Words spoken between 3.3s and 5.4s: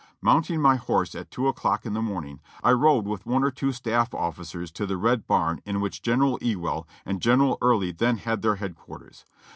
or two staff officers to the red